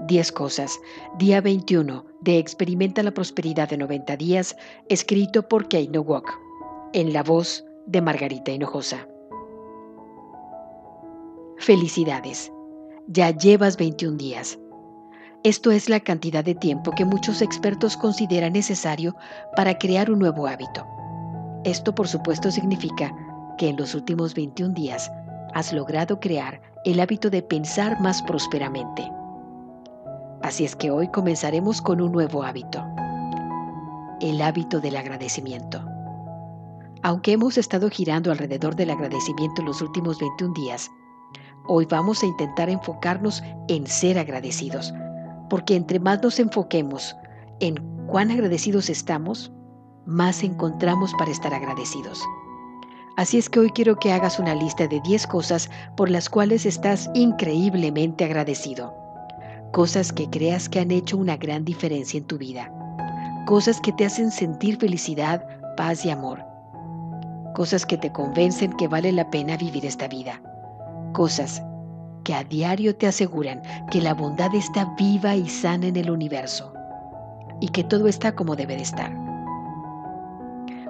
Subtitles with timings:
[0.00, 0.78] 10 cosas.
[1.18, 4.56] Día 21 de Experimenta la Prosperidad de 90 días,
[4.88, 6.28] escrito por Kate Nowak,
[6.92, 9.08] en la voz de Margarita Hinojosa.
[11.58, 12.52] Felicidades.
[13.06, 14.58] Ya llevas 21 días.
[15.42, 19.14] Esto es la cantidad de tiempo que muchos expertos consideran necesario
[19.54, 20.86] para crear un nuevo hábito.
[21.64, 23.14] Esto por supuesto significa
[23.56, 25.10] que en los últimos 21 días
[25.54, 29.10] has logrado crear el hábito de pensar más prósperamente.
[30.46, 32.86] Así es que hoy comenzaremos con un nuevo hábito,
[34.20, 35.84] el hábito del agradecimiento.
[37.02, 40.88] Aunque hemos estado girando alrededor del agradecimiento los últimos 21 días,
[41.66, 44.94] hoy vamos a intentar enfocarnos en ser agradecidos,
[45.50, 47.16] porque entre más nos enfoquemos
[47.58, 47.74] en
[48.06, 49.50] cuán agradecidos estamos,
[50.06, 52.22] más encontramos para estar agradecidos.
[53.16, 56.66] Así es que hoy quiero que hagas una lista de 10 cosas por las cuales
[56.66, 59.05] estás increíblemente agradecido
[59.76, 62.72] cosas que creas que han hecho una gran diferencia en tu vida,
[63.44, 65.46] cosas que te hacen sentir felicidad,
[65.76, 66.42] paz y amor,
[67.54, 70.40] cosas que te convencen que vale la pena vivir esta vida,
[71.12, 71.62] cosas
[72.24, 73.60] que a diario te aseguran
[73.90, 76.72] que la bondad está viva y sana en el universo
[77.60, 79.14] y que todo está como debe de estar.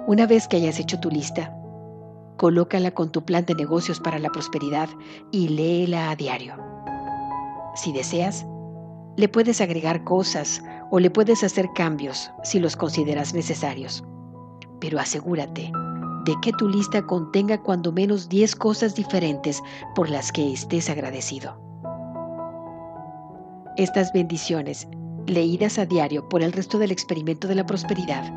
[0.07, 1.53] Una vez que hayas hecho tu lista,
[2.37, 4.87] colócala con tu plan de negocios para la prosperidad
[5.33, 6.55] y léela a diario.
[7.75, 8.45] Si deseas,
[9.17, 14.03] le puedes agregar cosas o le puedes hacer cambios si los consideras necesarios.
[14.79, 15.71] Pero asegúrate
[16.23, 19.61] de que tu lista contenga cuando menos 10 cosas diferentes
[19.95, 21.59] por las que estés agradecido.
[23.75, 24.87] Estas bendiciones,
[25.25, 28.31] leídas a diario por el resto del experimento de la prosperidad,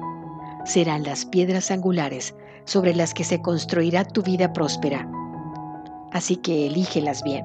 [0.64, 2.34] serán las piedras angulares
[2.64, 5.06] sobre las que se construirá tu vida próspera.
[6.12, 7.44] Así que elígelas bien.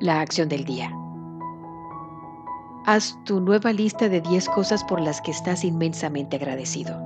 [0.00, 0.99] La acción del día.
[2.92, 7.00] Haz tu nueva lista de 10 cosas por las que estás inmensamente agradecido.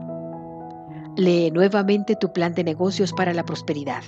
[1.15, 4.03] Lee nuevamente tu plan de negocios para la prosperidad.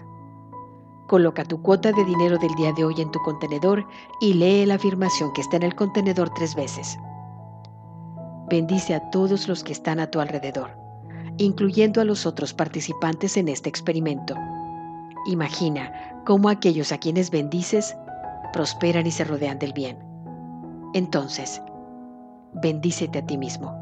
[1.06, 3.86] Coloca tu cuota de dinero del día de hoy en tu contenedor
[4.22, 6.98] y lee la afirmación que está en el contenedor tres veces.
[8.48, 10.70] Bendice a todos los que están a tu alrededor,
[11.36, 14.34] incluyendo a los otros participantes en este experimento.
[15.26, 15.92] Imagina
[16.24, 17.94] cómo aquellos a quienes bendices
[18.54, 19.98] prosperan y se rodean del bien.
[20.94, 21.60] Entonces,
[22.62, 23.74] bendícete a ti mismo.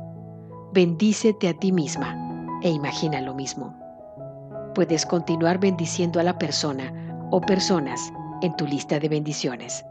[0.73, 3.75] Bendícete a ti misma e imagina lo mismo.
[4.75, 6.93] Puedes continuar bendiciendo a la persona
[7.31, 9.85] o personas en tu lista de bendiciones.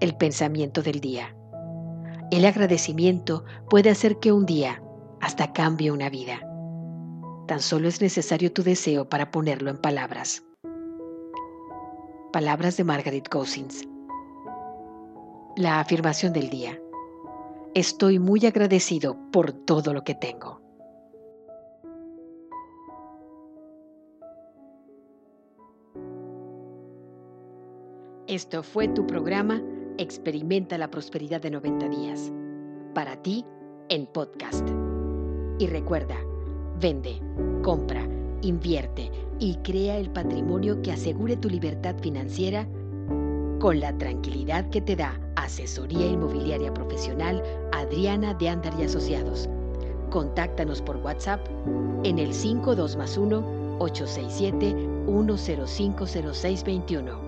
[0.00, 1.34] El pensamiento del día.
[2.30, 4.82] El agradecimiento puede hacer que un día
[5.20, 6.40] hasta cambie una vida.
[7.46, 10.42] Tan solo es necesario tu deseo para ponerlo en palabras.
[12.32, 13.86] Palabras de Margaret Cousins.
[15.56, 16.78] La afirmación del día.
[17.78, 20.60] Estoy muy agradecido por todo lo que tengo.
[28.26, 29.62] Esto fue tu programa
[29.96, 32.32] Experimenta la Prosperidad de 90 días.
[32.96, 33.44] Para ti,
[33.88, 34.68] en podcast.
[35.60, 36.16] Y recuerda,
[36.80, 37.22] vende,
[37.62, 38.08] compra,
[38.42, 42.66] invierte y crea el patrimonio que asegure tu libertad financiera
[43.60, 47.42] con la tranquilidad que te da Asesoría Inmobiliaria Profesional
[47.78, 49.48] Adriana de Andar y Asociados.
[50.10, 51.40] Contáctanos por WhatsApp
[52.04, 52.96] en el 52
[53.78, 54.74] 867
[55.06, 57.27] 1050621